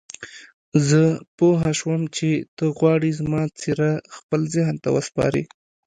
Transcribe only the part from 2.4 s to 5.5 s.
ته غواړې زما څېره خپل ذهن ته وسپارې.